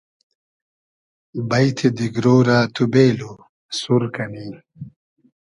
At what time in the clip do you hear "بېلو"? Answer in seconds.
2.91-3.31